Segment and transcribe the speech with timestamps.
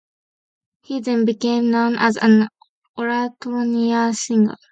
[0.81, 2.47] He then became known as an
[2.97, 4.57] oratorio singer.